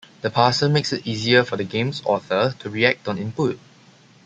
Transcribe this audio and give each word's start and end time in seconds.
The 0.21 0.31
parser 0.31 0.67
makes 0.71 0.91
it 0.93 1.05
easier 1.05 1.43
for 1.43 1.57
the 1.57 1.63
game's 1.63 2.01
author 2.05 2.55
to 2.57 2.69
react 2.71 3.07
on 3.07 3.19
input. 3.19 3.59